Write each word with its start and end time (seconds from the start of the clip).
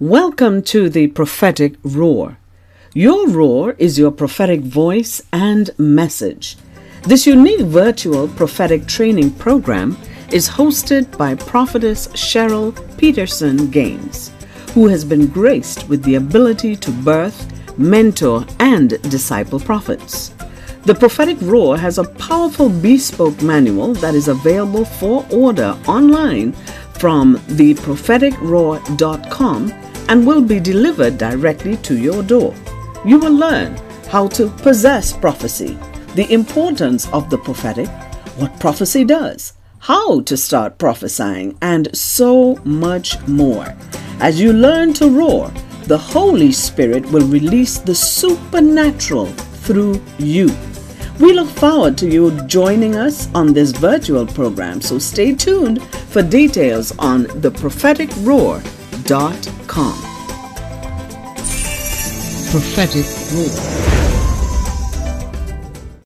Welcome 0.00 0.62
to 0.62 0.88
the 0.88 1.08
prophetic 1.08 1.74
roar. 1.82 2.38
Your 2.94 3.28
roar 3.30 3.74
is 3.78 3.98
your 3.98 4.12
prophetic 4.12 4.60
voice 4.60 5.20
and 5.32 5.70
message. 5.76 6.56
This 7.02 7.26
unique 7.26 7.62
virtual 7.62 8.28
prophetic 8.28 8.86
training 8.86 9.32
program 9.32 9.98
is 10.30 10.48
hosted 10.48 11.18
by 11.18 11.34
prophetess 11.34 12.06
Cheryl 12.08 12.72
Peterson 12.96 13.72
Gaines, 13.72 14.30
who 14.72 14.86
has 14.86 15.04
been 15.04 15.26
graced 15.26 15.88
with 15.88 16.04
the 16.04 16.14
ability 16.14 16.76
to 16.76 16.92
birth, 16.92 17.76
mentor, 17.76 18.46
and 18.60 19.02
disciple 19.10 19.58
prophets. 19.58 20.32
The 20.84 20.94
Prophetic 20.94 21.38
Roar 21.40 21.76
has 21.76 21.98
a 21.98 22.04
powerful 22.04 22.68
bespoke 22.68 23.42
manual 23.42 23.94
that 23.94 24.14
is 24.14 24.28
available 24.28 24.84
for 24.84 25.26
order 25.32 25.76
online 25.88 26.52
from 26.98 27.36
thepropheticroar.com 27.36 29.87
and 30.08 30.26
will 30.26 30.42
be 30.42 30.60
delivered 30.60 31.18
directly 31.18 31.76
to 31.78 31.96
your 31.96 32.22
door. 32.22 32.54
You 33.04 33.18
will 33.18 33.34
learn 33.34 33.76
how 34.08 34.28
to 34.28 34.48
possess 34.48 35.12
prophecy, 35.12 35.78
the 36.14 36.32
importance 36.32 37.08
of 37.12 37.30
the 37.30 37.38
prophetic, 37.38 37.88
what 38.36 38.58
prophecy 38.58 39.04
does, 39.04 39.52
how 39.80 40.20
to 40.22 40.36
start 40.36 40.78
prophesying, 40.78 41.56
and 41.62 41.96
so 41.96 42.56
much 42.64 43.20
more. 43.28 43.72
As 44.20 44.40
you 44.40 44.52
learn 44.52 44.92
to 44.94 45.08
roar, 45.08 45.52
the 45.84 45.98
Holy 45.98 46.52
Spirit 46.52 47.06
will 47.12 47.26
release 47.26 47.78
the 47.78 47.94
supernatural 47.94 49.26
through 49.26 50.02
you. 50.18 50.50
We 51.20 51.32
look 51.32 51.48
forward 51.48 51.96
to 51.98 52.08
you 52.08 52.30
joining 52.46 52.94
us 52.94 53.28
on 53.34 53.52
this 53.52 53.72
virtual 53.72 54.26
program, 54.26 54.80
so 54.80 54.98
stay 54.98 55.34
tuned 55.34 55.82
for 55.82 56.22
details 56.22 56.96
on 56.98 57.24
thepropheticroar.com. 57.24 60.07
Prophetic 62.50 63.04
Roar. 63.34 63.77